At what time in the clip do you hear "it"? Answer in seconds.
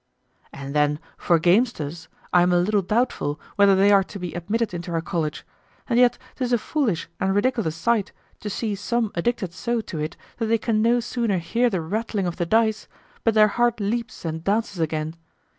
9.99-10.17